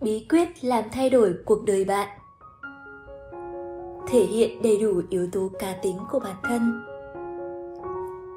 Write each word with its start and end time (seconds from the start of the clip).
bí 0.00 0.26
quyết 0.30 0.64
làm 0.64 0.84
thay 0.92 1.10
đổi 1.10 1.34
cuộc 1.44 1.64
đời 1.64 1.84
bạn 1.84 2.08
thể 4.08 4.20
hiện 4.20 4.62
đầy 4.62 4.78
đủ 4.78 5.02
yếu 5.10 5.28
tố 5.32 5.50
cá 5.58 5.72
tính 5.82 5.98
của 6.10 6.18
bản 6.18 6.36
thân 6.42 6.82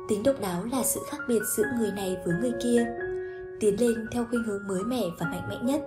tính 0.10 0.24
độc 0.24 0.36
đáo 0.42 0.64
là 0.72 0.84
sự 0.84 1.00
khác 1.10 1.18
biệt 1.28 1.40
giữa 1.58 1.64
người 1.80 1.92
này 1.92 2.18
với 2.26 2.36
người 2.42 2.54
kia 2.64 2.88
tiến 3.60 3.80
lên 3.80 4.08
theo 4.12 4.26
khuynh 4.30 4.44
hướng 4.44 4.68
mới 4.68 4.84
mẻ 4.84 5.04
và 5.20 5.26
mạnh 5.26 5.50
mẽ 5.50 5.56
nhất 5.64 5.82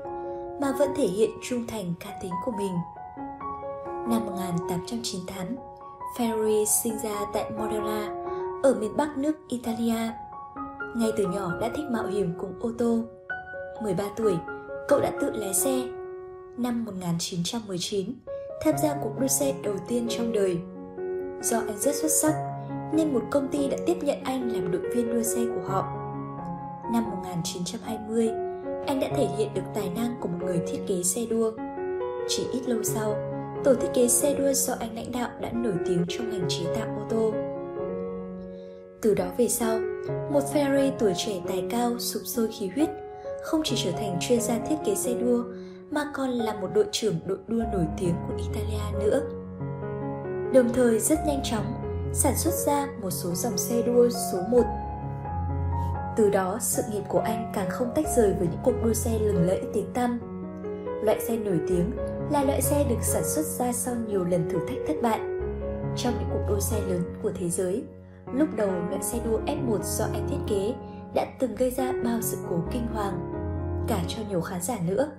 mà 0.61 0.73
vẫn 0.79 0.91
thể 0.97 1.07
hiện 1.07 1.31
trung 1.43 1.67
thành 1.67 1.95
cá 2.01 2.11
tính 2.23 2.33
của 2.45 2.53
mình. 2.53 2.73
Năm 3.87 4.27
1898, 4.27 5.47
Ferrari 6.17 6.65
sinh 6.65 6.99
ra 6.99 7.21
tại 7.33 7.51
Modena, 7.51 8.09
ở 8.63 8.75
miền 8.81 8.97
Bắc 8.97 9.19
nước 9.19 9.37
Italia. 9.49 10.13
Ngay 10.97 11.11
từ 11.17 11.27
nhỏ 11.27 11.53
đã 11.61 11.71
thích 11.77 11.87
mạo 11.91 12.07
hiểm 12.07 12.35
cùng 12.39 12.55
ô 12.61 12.73
tô. 12.79 12.99
13 13.83 14.05
tuổi, 14.17 14.37
cậu 14.89 15.01
đã 15.01 15.13
tự 15.21 15.31
lái 15.35 15.55
xe. 15.55 15.83
Năm 16.57 16.85
1919, 16.85 18.07
tham 18.61 18.75
gia 18.83 18.95
cuộc 19.03 19.21
đua 19.21 19.27
xe 19.27 19.55
đầu 19.63 19.75
tiên 19.89 20.07
trong 20.09 20.33
đời. 20.33 20.59
Do 21.43 21.59
anh 21.59 21.79
rất 21.79 21.95
xuất 21.95 22.11
sắc, 22.11 22.35
nên 22.93 23.13
một 23.13 23.23
công 23.31 23.49
ty 23.49 23.69
đã 23.69 23.77
tiếp 23.87 23.97
nhận 24.03 24.19
anh 24.25 24.53
làm 24.53 24.71
đội 24.71 24.83
viên 24.95 25.13
đua 25.13 25.23
xe 25.23 25.41
của 25.55 25.69
họ. 25.69 25.83
Năm 26.93 27.11
1920, 27.11 28.29
anh 28.87 29.01
đã 29.01 29.09
thể 29.17 29.29
hiện 29.39 29.55
được 29.55 29.63
tài 29.75 29.91
năng 29.97 30.17
của 30.21 30.29
một 30.29 30.39
người 30.47 30.61
thiết 30.67 30.79
kế 30.87 31.03
xe 31.03 31.21
đua. 31.31 31.53
Chỉ 32.29 32.47
ít 32.53 32.69
lâu 32.69 32.83
sau, 32.83 33.17
tổ 33.65 33.75
thiết 33.75 33.89
kế 33.95 34.09
xe 34.09 34.35
đua 34.35 34.53
do 34.53 34.75
anh 34.81 34.95
lãnh 34.95 35.13
đạo 35.13 35.31
đã 35.41 35.53
nổi 35.53 35.75
tiếng 35.87 36.05
trong 36.09 36.31
ngành 36.31 36.49
chế 36.49 36.65
tạo 36.77 36.87
ô 36.87 37.03
tô. 37.11 37.33
Từ 39.03 39.15
đó 39.15 39.27
về 39.39 39.49
sau, 39.49 39.79
một 40.33 40.41
Ferrari 40.55 40.91
tuổi 40.99 41.13
trẻ 41.17 41.41
tài 41.49 41.65
cao 41.71 41.99
sụp 41.99 42.23
sôi 42.25 42.49
khí 42.59 42.69
huyết, 42.69 42.91
không 43.47 43.61
chỉ 43.65 43.77
trở 43.85 43.91
thành 43.91 44.17
chuyên 44.21 44.41
gia 44.41 44.59
thiết 44.59 44.77
kế 44.85 44.95
xe 44.95 45.15
đua 45.15 45.45
mà 45.91 46.11
còn 46.15 46.31
là 46.31 46.53
một 46.61 46.69
đội 46.75 46.87
trưởng 46.93 47.15
đội 47.27 47.39
đua 47.49 47.63
nổi 47.73 47.87
tiếng 47.99 48.15
của 48.29 48.35
Italia 48.37 49.05
nữa. 49.05 49.21
Đồng 50.53 50.73
thời 50.73 50.99
rất 50.99 51.19
nhanh 51.27 51.41
chóng 51.45 51.65
sản 52.13 52.35
xuất 52.37 52.55
ra 52.55 52.87
một 53.03 53.11
số 53.11 53.31
dòng 53.35 53.59
xe 53.59 53.83
đua 53.83 54.09
số 54.33 54.39
1 54.51 54.63
từ 56.17 56.31
đó, 56.31 56.59
sự 56.61 56.83
nghiệp 56.93 57.03
của 57.09 57.19
anh 57.19 57.53
càng 57.55 57.71
không 57.71 57.91
tách 57.95 58.07
rời 58.17 58.35
với 58.39 58.49
những 58.49 58.61
cuộc 58.65 58.85
đua 58.85 58.93
xe 58.93 59.19
lừng 59.19 59.47
lẫy 59.47 59.63
tiếng 59.75 59.93
tăm. 59.93 60.21
Loại 61.05 61.21
xe 61.21 61.37
nổi 61.37 61.61
tiếng 61.69 61.91
là 62.31 62.45
loại 62.45 62.63
xe 62.63 62.85
được 62.89 63.03
sản 63.03 63.23
xuất 63.25 63.47
ra 63.47 63.73
sau 63.73 63.95
nhiều 63.95 64.25
lần 64.25 64.49
thử 64.51 64.59
thách 64.69 64.79
thất 64.87 64.95
bại. 65.03 65.21
Trong 65.97 66.15
những 66.19 66.29
cuộc 66.33 66.43
đua 66.49 66.61
xe 66.61 66.81
lớn 66.81 67.03
của 67.23 67.33
thế 67.35 67.49
giới, 67.49 67.85
lúc 68.33 68.49
đầu 68.57 68.71
loại 68.91 69.03
xe 69.03 69.19
đua 69.25 69.41
F1 69.47 69.83
do 69.83 70.05
anh 70.05 70.29
thiết 70.31 70.55
kế 70.55 70.75
đã 71.15 71.27
từng 71.39 71.55
gây 71.55 71.71
ra 71.71 71.93
bao 72.05 72.19
sự 72.21 72.37
cố 72.51 72.57
kinh 72.73 72.87
hoàng, 72.95 73.36
cả 73.89 74.03
cho 74.09 74.23
nhiều 74.29 74.41
khán 74.41 74.63
giả 74.63 74.79
nữa. 74.87 75.11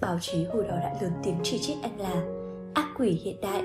Báo 0.00 0.18
chí 0.20 0.44
hồi 0.44 0.64
đó 0.68 0.76
đã 0.76 0.94
lớn 1.00 1.12
tiếng 1.22 1.36
chỉ 1.42 1.58
trích 1.58 1.76
anh 1.82 2.00
là 2.00 2.22
ác 2.74 2.86
quỷ 2.98 3.20
hiện 3.24 3.40
đại. 3.42 3.62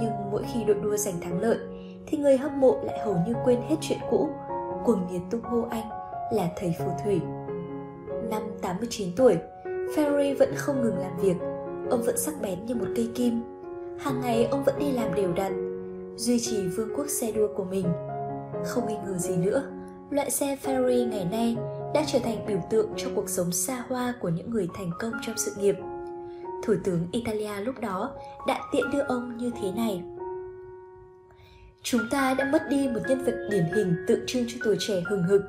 Nhưng 0.00 0.12
mỗi 0.30 0.42
khi 0.52 0.64
đội 0.64 0.76
đua 0.82 0.96
giành 0.96 1.20
thắng 1.20 1.40
lợi, 1.40 1.58
thì 2.06 2.18
người 2.18 2.36
hâm 2.36 2.60
mộ 2.60 2.80
lại 2.84 2.98
hầu 3.04 3.16
như 3.26 3.34
quên 3.44 3.60
hết 3.68 3.76
chuyện 3.80 3.98
cũ 4.10 4.28
cuồng 4.84 5.06
nhiệt 5.12 5.22
tung 5.30 5.42
hô 5.42 5.62
anh 5.70 5.88
là 6.32 6.48
thầy 6.56 6.74
phù 6.78 6.90
thủy. 7.04 7.20
Năm 8.30 8.42
89 8.62 9.08
tuổi, 9.16 9.36
Ferrari 9.64 10.36
vẫn 10.38 10.54
không 10.56 10.82
ngừng 10.82 10.98
làm 10.98 11.16
việc, 11.16 11.36
ông 11.90 12.02
vẫn 12.02 12.16
sắc 12.18 12.34
bén 12.42 12.66
như 12.66 12.74
một 12.74 12.86
cây 12.96 13.10
kim. 13.14 13.42
Hàng 13.98 14.20
ngày 14.20 14.44
ông 14.44 14.64
vẫn 14.64 14.78
đi 14.78 14.92
làm 14.92 15.14
đều 15.14 15.32
đặn, 15.32 15.52
duy 16.16 16.40
trì 16.40 16.68
vương 16.68 16.88
quốc 16.96 17.06
xe 17.08 17.32
đua 17.32 17.48
của 17.56 17.64
mình. 17.64 17.86
Không 18.64 18.86
nghi 18.88 18.96
ngờ 19.06 19.18
gì 19.18 19.36
nữa, 19.36 19.62
loại 20.10 20.30
xe 20.30 20.56
Ferrari 20.64 21.08
ngày 21.08 21.24
nay 21.30 21.56
đã 21.94 22.04
trở 22.06 22.18
thành 22.18 22.46
biểu 22.46 22.58
tượng 22.70 22.88
cho 22.96 23.08
cuộc 23.14 23.28
sống 23.28 23.52
xa 23.52 23.84
hoa 23.88 24.14
của 24.20 24.28
những 24.28 24.50
người 24.50 24.68
thành 24.74 24.90
công 24.98 25.12
trong 25.26 25.38
sự 25.38 25.52
nghiệp. 25.58 25.76
Thủ 26.64 26.74
tướng 26.84 27.06
Italia 27.12 27.60
lúc 27.60 27.80
đó 27.80 28.10
đã 28.46 28.60
tiện 28.72 28.90
đưa 28.90 29.00
ông 29.00 29.36
như 29.36 29.50
thế 29.62 29.72
này– 29.72 30.02
Chúng 31.82 32.00
ta 32.10 32.34
đã 32.34 32.44
mất 32.44 32.62
đi 32.68 32.88
một 32.88 33.00
nhân 33.08 33.24
vật 33.24 33.48
điển 33.50 33.64
hình 33.74 34.04
tượng 34.08 34.20
trưng 34.26 34.44
cho 34.48 34.58
tuổi 34.64 34.76
trẻ 34.78 35.02
hừng 35.06 35.22
hực, 35.22 35.42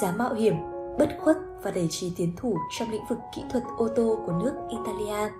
dám 0.00 0.18
mạo 0.18 0.34
hiểm, 0.34 0.54
bất 0.98 1.08
khuất 1.20 1.36
và 1.62 1.70
đầy 1.70 1.88
trí 1.90 2.12
tiến 2.16 2.32
thủ 2.36 2.58
trong 2.78 2.90
lĩnh 2.90 3.04
vực 3.08 3.18
kỹ 3.36 3.42
thuật 3.50 3.64
ô 3.78 3.88
tô 3.88 4.22
của 4.26 4.32
nước 4.32 4.52
Italia. 4.70 5.32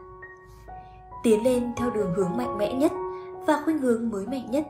Tiến 1.23 1.45
lên 1.45 1.73
theo 1.77 1.91
đường 1.91 2.15
hướng 2.17 2.37
mạnh 2.37 2.59
mẽ 2.59 2.75
nhất 2.75 2.93
và 3.47 3.63
khuynh 3.65 3.79
hướng 3.79 4.11
mới 4.11 4.27
mẻ 4.27 4.43
nhất, 4.49 4.67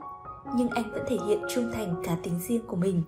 nhưng 0.57 0.69
anh 0.69 0.91
vẫn 0.91 1.05
thể 1.09 1.17
hiện 1.27 1.43
trung 1.55 1.73
thành 1.75 2.03
cá 2.05 2.17
tính 2.23 2.41
riêng 2.49 2.67
của 2.67 2.77
mình. 2.77 3.03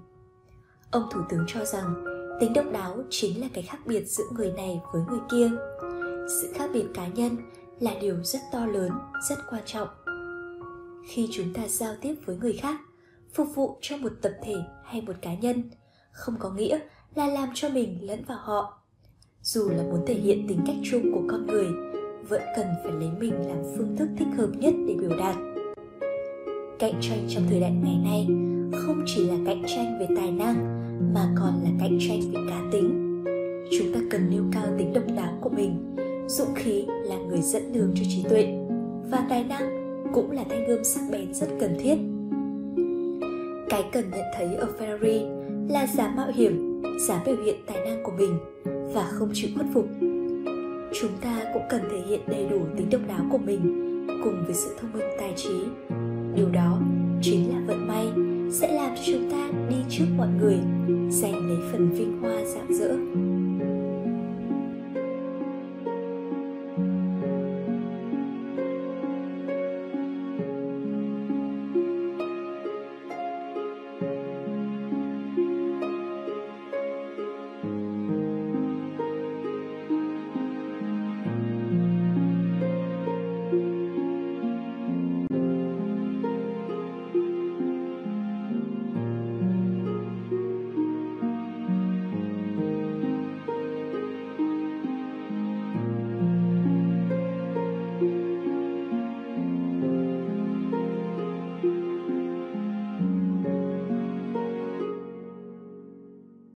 Ông 0.90 1.08
Thủ 1.10 1.20
tướng 1.28 1.44
cho 1.46 1.64
rằng 1.64 2.15
tính 2.40 2.52
độc 2.52 2.64
đáo 2.72 2.98
chính 3.10 3.40
là 3.40 3.48
cái 3.54 3.64
khác 3.64 3.78
biệt 3.86 4.04
giữa 4.06 4.24
người 4.36 4.52
này 4.52 4.80
với 4.92 5.02
người 5.10 5.20
kia. 5.30 5.50
Sự 6.40 6.52
khác 6.54 6.70
biệt 6.72 6.84
cá 6.94 7.06
nhân 7.06 7.36
là 7.80 7.94
điều 8.00 8.16
rất 8.24 8.38
to 8.52 8.66
lớn, 8.66 8.90
rất 9.28 9.38
quan 9.50 9.62
trọng. 9.66 9.88
Khi 11.08 11.28
chúng 11.32 11.52
ta 11.54 11.62
giao 11.68 11.94
tiếp 12.02 12.14
với 12.26 12.36
người 12.36 12.52
khác 12.52 12.80
phục 13.34 13.48
vụ 13.54 13.78
cho 13.80 13.96
một 13.96 14.12
tập 14.22 14.32
thể 14.44 14.54
hay 14.84 15.02
một 15.02 15.12
cá 15.22 15.34
nhân 15.34 15.70
không 16.12 16.34
có 16.38 16.50
nghĩa 16.50 16.78
là 17.14 17.26
làm 17.26 17.48
cho 17.54 17.68
mình 17.68 17.98
lẫn 18.02 18.24
vào 18.24 18.38
họ. 18.40 18.78
Dù 19.42 19.68
là 19.70 19.82
muốn 19.82 20.04
thể 20.06 20.14
hiện 20.14 20.48
tính 20.48 20.60
cách 20.66 20.76
chung 20.90 21.12
của 21.12 21.22
con 21.30 21.46
người 21.46 21.66
vẫn 22.28 22.42
cần 22.56 22.66
phải 22.82 22.92
lấy 22.92 23.10
mình 23.18 23.48
làm 23.48 23.58
phương 23.76 23.96
thức 23.96 24.08
thích 24.18 24.28
hợp 24.36 24.48
nhất 24.58 24.74
để 24.88 24.94
biểu 25.00 25.18
đạt. 25.18 25.36
Cạnh 26.78 27.00
tranh 27.00 27.26
trong 27.28 27.44
thời 27.50 27.60
đại 27.60 27.70
ngày 27.70 27.98
nay 28.04 28.26
không 28.72 29.04
chỉ 29.06 29.26
là 29.26 29.36
cạnh 29.46 29.62
tranh 29.66 29.98
về 30.00 30.06
tài 30.16 30.32
năng 30.32 30.85
mà 31.14 31.28
còn 31.38 31.62
là 31.64 31.70
cạnh 31.80 31.98
tranh 32.08 32.20
về 32.32 32.40
cá 32.48 32.60
tính 32.72 33.02
chúng 33.78 33.92
ta 33.94 34.00
cần 34.10 34.30
nêu 34.30 34.42
cao 34.52 34.64
tính 34.78 34.92
độc 34.92 35.04
đáo 35.16 35.38
của 35.40 35.50
mình 35.50 35.96
dũng 36.28 36.54
khí 36.54 36.84
là 37.04 37.16
người 37.16 37.40
dẫn 37.42 37.72
đường 37.72 37.92
cho 37.94 38.02
trí 38.08 38.22
tuệ 38.22 38.58
và 39.10 39.26
tài 39.28 39.44
năng 39.44 39.86
cũng 40.12 40.30
là 40.30 40.44
thanh 40.48 40.66
gươm 40.66 40.84
sắc 40.84 41.00
bén 41.12 41.34
rất 41.34 41.46
cần 41.60 41.76
thiết. 41.80 41.96
Cái 43.68 43.84
cần 43.92 44.10
nhận 44.10 44.24
thấy 44.36 44.54
ở 44.54 44.68
Ferrari 44.78 45.26
là 45.68 45.86
dám 45.86 46.16
mạo 46.16 46.30
hiểm, 46.34 46.82
dám 47.08 47.20
biểu 47.26 47.36
hiện 47.44 47.56
tài 47.66 47.76
năng 47.84 48.02
của 48.02 48.12
mình 48.18 48.38
và 48.94 49.08
không 49.12 49.30
chịu 49.34 49.50
khuất 49.54 49.66
phục. 49.74 49.86
Chúng 51.00 51.10
ta 51.20 51.40
cũng 51.52 51.62
cần 51.70 51.80
thể 51.90 51.98
hiện 52.08 52.20
đầy 52.26 52.46
đủ 52.50 52.58
tính 52.76 52.90
độc 52.90 53.00
đáo 53.08 53.26
của 53.30 53.38
mình 53.38 53.60
cùng 54.24 54.44
với 54.46 54.54
sự 54.54 54.76
thông 54.80 54.92
minh 54.92 55.08
tài 55.18 55.32
trí. 55.36 55.54
Điều 56.34 56.48
đó 56.50 56.80
chính 57.22 57.50
là 57.50 57.62
vận 57.66 57.88
may 57.88 58.06
sẽ 58.50 58.72
làm 58.72 58.96
cho 58.96 59.02
chúng 59.06 59.30
ta 59.30 59.50
đi 59.68 59.76
trước 59.88 60.04
mọi 60.16 60.28
người, 60.40 60.56
dành 61.10 61.48
lấy 61.48 61.58
phần 61.72 61.90
vinh 61.90 62.20
hoa 62.20 62.44
rạng 62.44 62.74
rỡ. 62.74 62.96